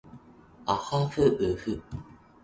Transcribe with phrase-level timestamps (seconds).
[0.65, 1.79] あはふうふ